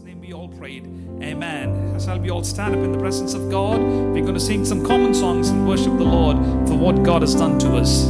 Jesus' 0.00 0.14
name 0.14 0.20
we 0.20 0.32
all 0.32 0.48
prayed. 0.48 0.86
Amen. 1.22 2.00
Shall 2.00 2.18
we 2.18 2.30
all 2.30 2.42
stand 2.42 2.74
up 2.74 2.80
in 2.80 2.92
the 2.92 2.98
presence 2.98 3.34
of 3.34 3.50
God? 3.50 3.78
We're 3.80 4.22
going 4.22 4.34
to 4.34 4.40
sing 4.40 4.64
some 4.64 4.82
common 4.84 5.12
songs 5.12 5.50
and 5.50 5.68
worship 5.68 5.98
the 5.98 6.04
Lord 6.04 6.38
for 6.66 6.74
what 6.74 7.02
God 7.02 7.20
has 7.20 7.34
done 7.34 7.58
to 7.58 7.76
us. 7.76 8.08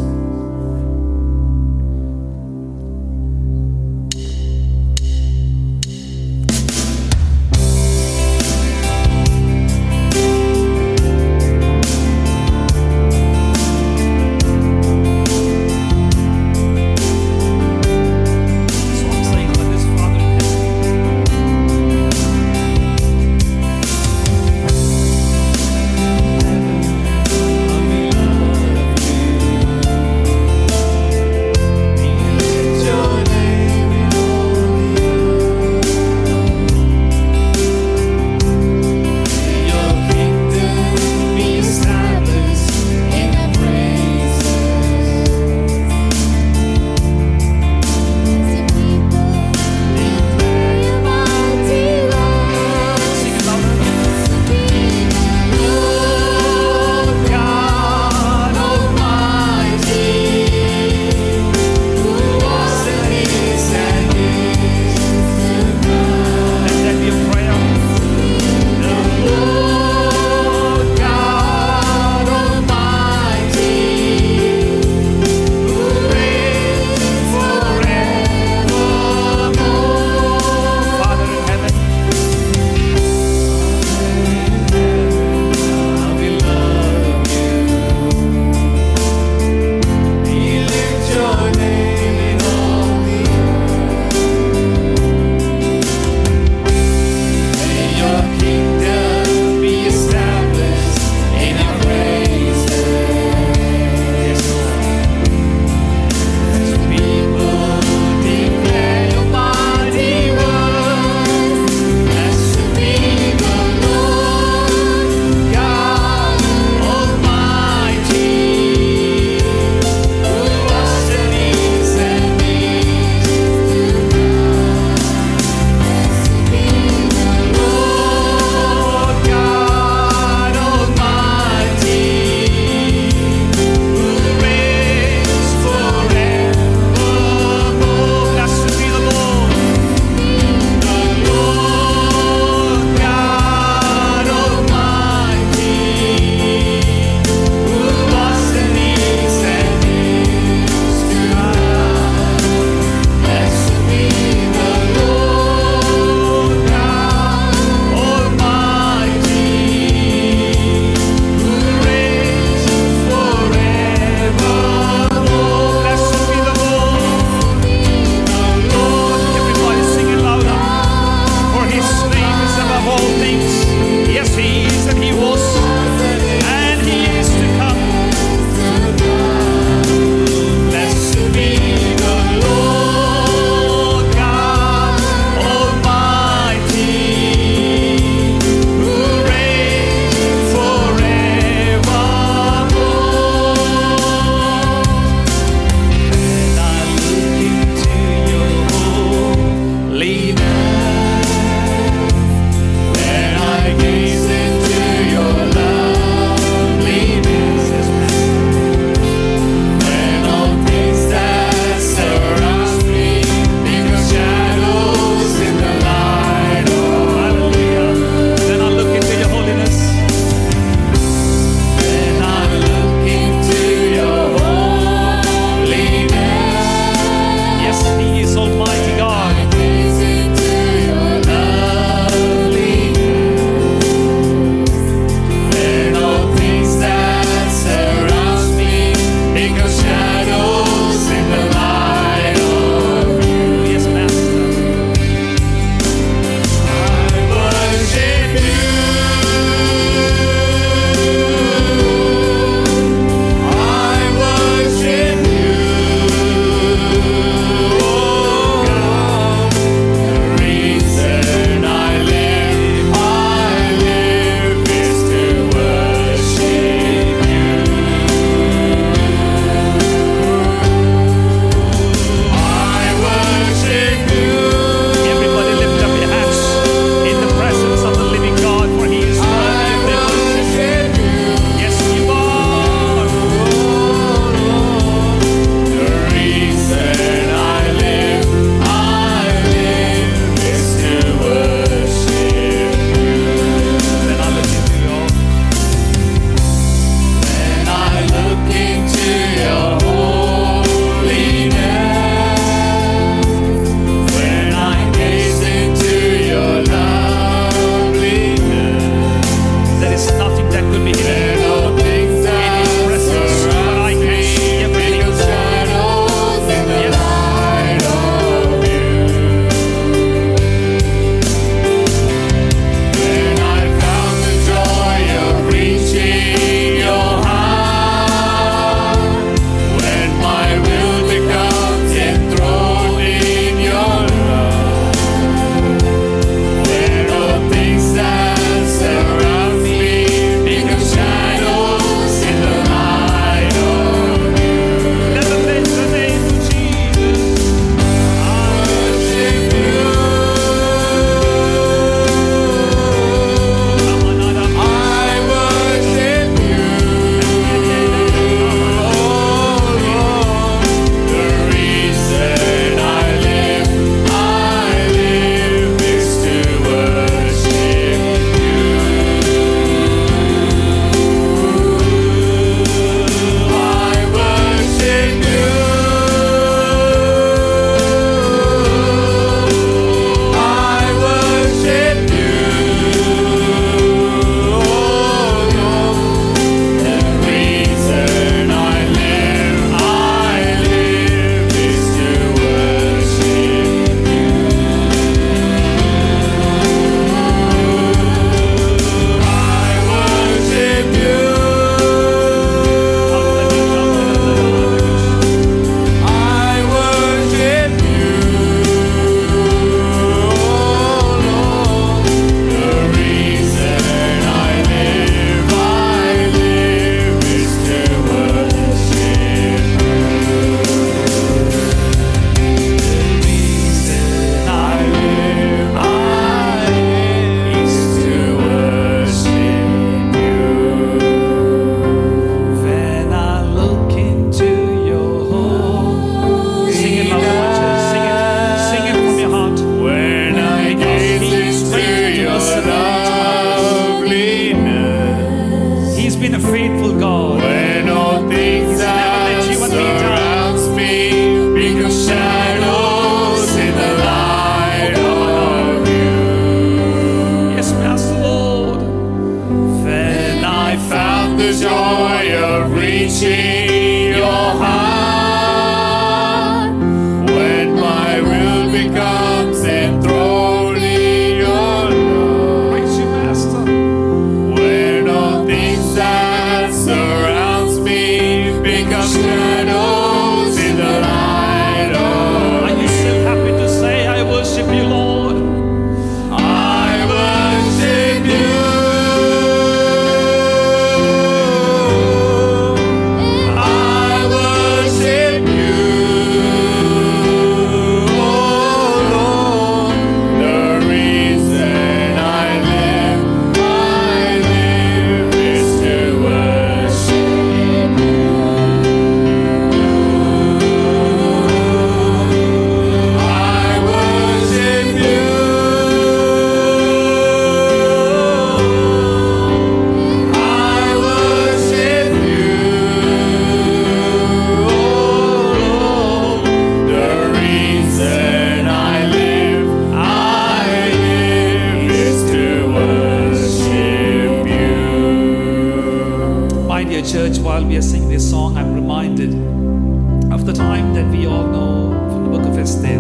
That 540.95 541.11
we 541.11 541.27
all 541.27 541.47
know 541.47 541.91
from 542.11 542.25
the 542.25 542.31
book 542.31 542.47
of 542.47 542.59
Esther. 542.59 542.99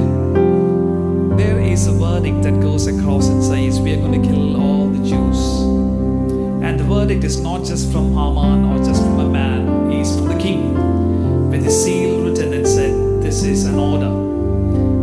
There 1.36 1.58
is 1.60 1.86
a 1.86 1.92
verdict 1.92 2.42
that 2.42 2.60
goes 2.60 2.86
across 2.86 3.28
and 3.28 3.42
says, 3.42 3.80
We 3.80 3.94
are 3.94 3.96
going 3.96 4.22
to 4.22 4.28
kill 4.28 4.60
all 4.60 4.88
the 4.88 4.98
Jews. 4.98 5.40
And 6.62 6.78
the 6.78 6.84
verdict 6.84 7.24
is 7.24 7.40
not 7.40 7.64
just 7.64 7.90
from 7.90 8.12
Haman 8.12 8.64
or 8.64 8.78
just 8.84 9.02
from 9.02 9.18
a 9.20 9.28
man, 9.28 9.90
it's 9.90 10.14
from 10.16 10.28
the 10.28 10.38
king 10.38 10.74
with 11.50 11.64
his 11.64 11.84
seal 11.84 12.24
written 12.24 12.52
and 12.52 12.66
said, 12.66 13.22
This 13.22 13.42
is 13.42 13.64
an 13.64 13.74
order. 13.74 14.12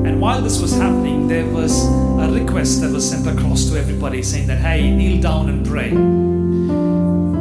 And 0.07 0.21
while 0.21 0.41
this 0.41 0.61
was 0.61 0.71
happening, 0.73 1.27
there 1.27 1.45
was 1.45 1.85
a 1.85 2.31
request 2.31 2.81
that 2.81 2.91
was 2.91 3.09
sent 3.09 3.27
across 3.27 3.69
to 3.69 3.77
everybody 3.77 4.23
saying 4.23 4.47
that, 4.47 4.59
Hey, 4.59 4.89
kneel 4.91 5.21
down 5.21 5.49
and 5.49 5.65
pray. 5.65 6.36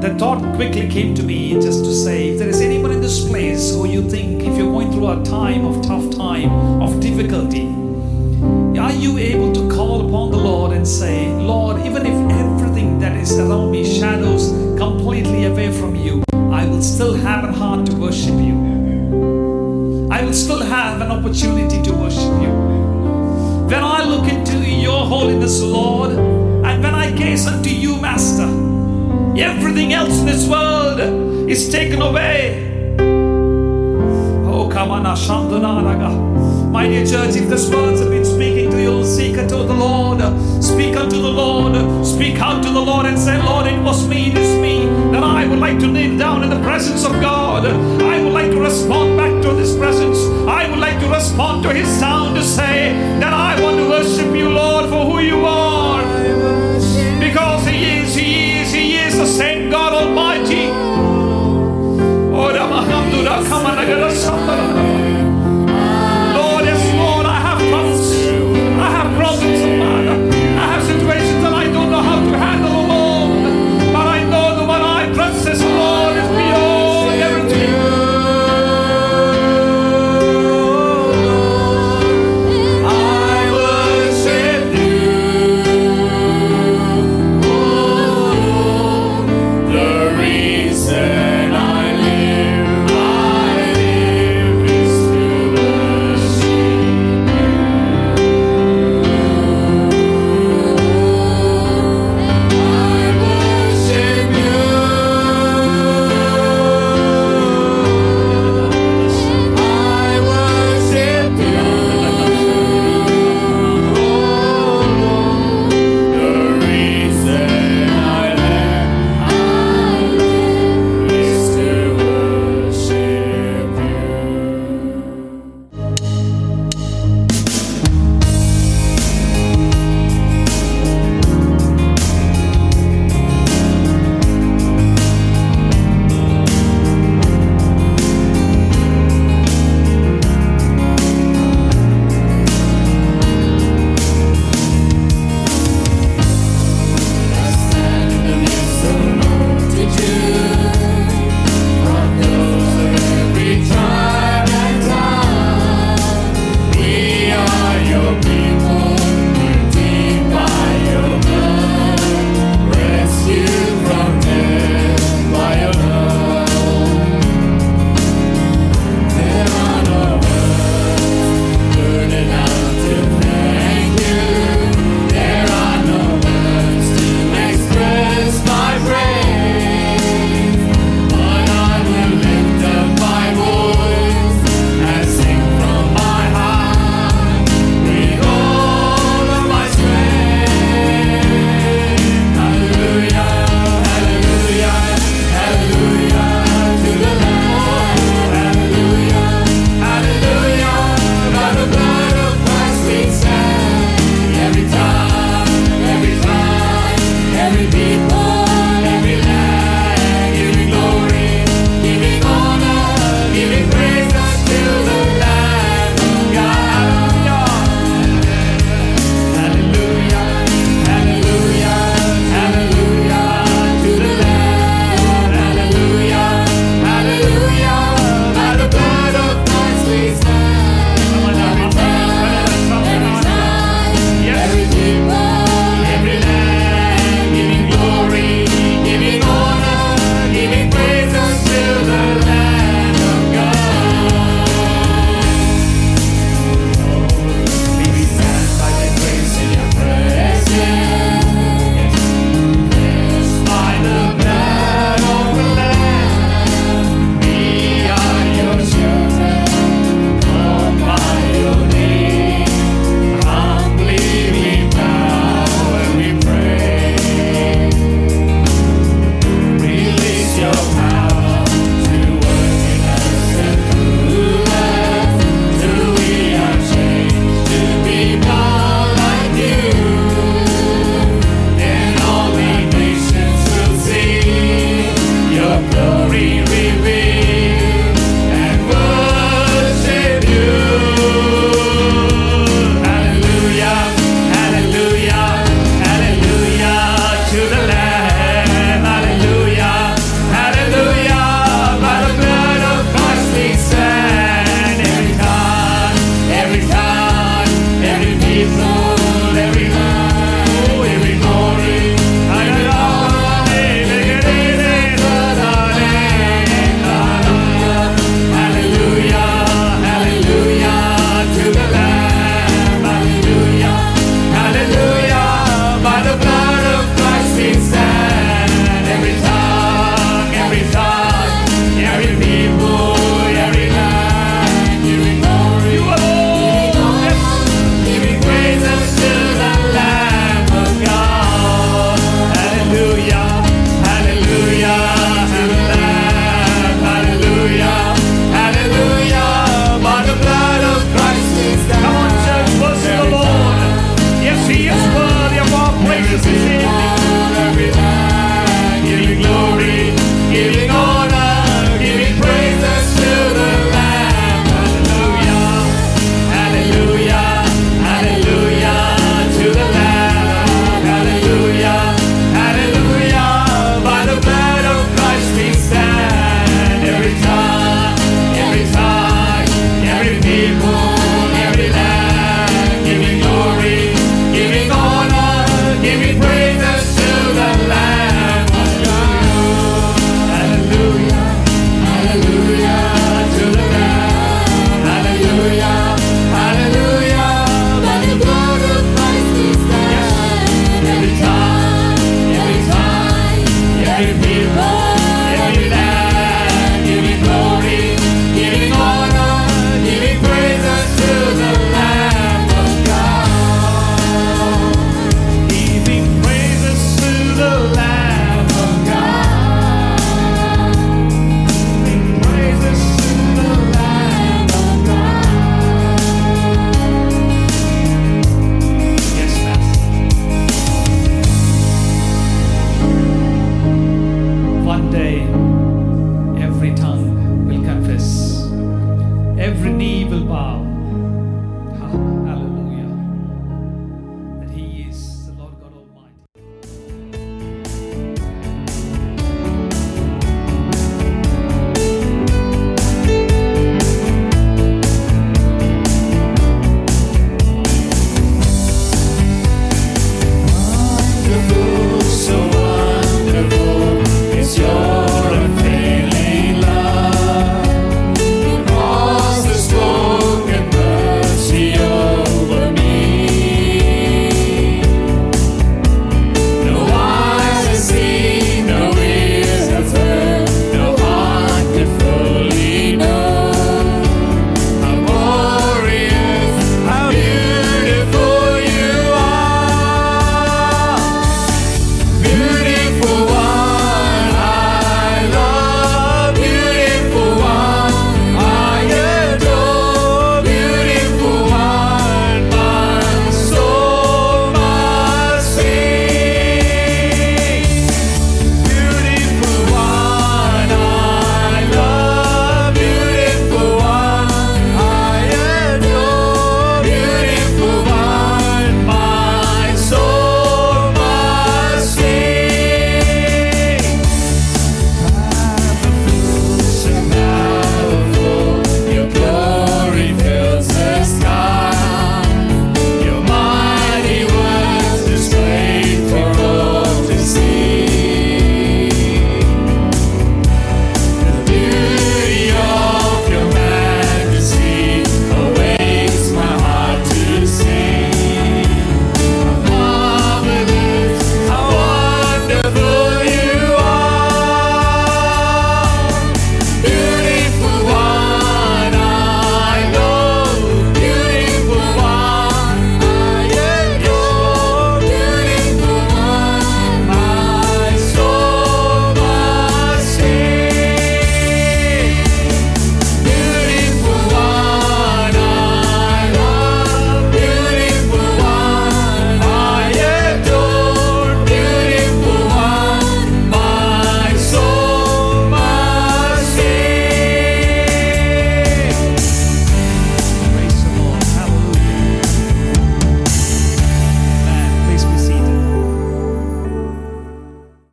The 0.01 0.15
thought 0.19 0.55
quickly 0.55 0.89
came 0.89 1.15
to 1.15 1.23
me 1.23 1.55
just 1.55 1.85
to 1.85 1.93
say, 1.95 2.29
if 2.29 2.39
there 2.39 2.49
is 2.49 2.61
anyone 2.61 2.93
in 2.93 3.01
this 3.01 3.27
place 3.27 3.73
who 3.75 3.89
you 3.89 4.09
think, 4.09 4.43
if 4.43 4.57
you're 4.57 4.71
going 4.71 4.93
through 4.93 5.09
a 5.09 5.25
time 5.25 5.65
of 5.65 5.85
tough 5.85 6.15
time, 6.15 6.51
of 6.83 7.01
difficulty, 7.01 7.67
are 8.79 8.93
you 8.93 9.17
able 9.17 9.53
to 9.55 9.69
call 9.71 10.07
upon 10.07 10.31
the 10.31 10.37
Lord 10.37 10.73
and 10.73 10.87
say, 10.87 11.33
Lord, 11.33 11.81
even 11.87 12.05
if 12.05 12.31
everything 12.31 12.99
that 12.99 13.17
is 13.17 13.39
around 13.39 13.71
me 13.71 13.85
shadows 13.85 14.51
completely 14.79 15.47
away 15.47 15.73
from 15.73 15.97
you, 15.97 16.23
I 16.53 16.67
will 16.67 16.83
still 16.83 17.15
have 17.15 17.45
a 17.45 17.53
heart 17.53 17.87
to 17.87 17.97
worship 17.97 18.39
you. 18.39 20.09
I 20.13 20.23
will 20.23 20.35
still 20.35 20.63
have 20.63 21.01
an 21.01 21.11
opportunity 21.11 21.83
to 21.83 21.93
worship 21.95 22.43
you. 22.43 22.53
When 23.67 23.83
I 23.83 24.05
look 24.05 24.31
into 24.31 24.59
your 24.59 25.07
holiness, 25.07 25.63
Lord, 25.63 26.13
and 26.13 26.83
when 26.83 26.95
I 26.95 27.11
gaze 27.11 27.47
unto 27.47 27.71
you, 27.71 28.01
Master, 28.01 28.76
everything 29.41 29.93
else 29.93 30.19
in 30.21 30.27
this 30.27 30.49
world 30.49 31.01
is 31.49 31.69
taken 31.71 32.01
away. 32.03 32.97
Oh, 34.45 34.69
come 34.69 34.91
on, 34.91 35.05
Ashandunaraga. 35.05 36.71
My 36.71 36.89
dear 36.89 37.07
church, 37.07 37.37
if 37.37 37.49
these 37.49 37.71
words 37.71 38.01
have 38.01 38.11
been 38.11 38.25
speaking 38.25 38.71
to 38.71 38.81
you, 38.81 39.05
seek 39.05 39.39
unto 39.39 39.57
the 39.57 39.73
Lord, 39.73 40.21
speak 40.63 40.97
unto 40.97 41.21
the 41.23 41.31
Lord, 41.31 41.75
speak 42.07 42.39
out 42.39 42.63
to 42.63 42.71
the 42.71 42.81
Lord 42.81 43.07
and 43.07 43.19
say, 43.19 43.41
Lord, 43.43 43.67
it 43.67 43.83
was 43.83 44.07
me, 44.07 44.31
it 44.31 44.37
is 44.37 44.61
me, 44.61 44.87
that 45.13 45.23
I 45.23 45.47
would 45.47 45.59
like 45.59 45.79
to 45.81 45.87
kneel 45.87 46.19
down 46.19 46.43
in 46.43 46.51
the 46.51 46.61
presence 46.61 47.05
of 47.05 47.13
God. 47.21 47.67
I 47.67 48.23
would 48.23 48.33
like 48.33 48.51
to 48.51 48.61
respond 48.61 49.17
back 49.17 49.43
to 49.43 49.53
this 49.55 49.77
presence. 49.77 50.19
I 50.49 50.69
would 50.69 50.79
like 50.79 50.99
to 51.01 51.09
respond 51.09 51.63
to 51.63 51.73
his 51.73 51.89
sound 51.89 52.37
to 52.37 52.43
say 52.43 52.93
that 53.21 53.33
I 53.33 53.46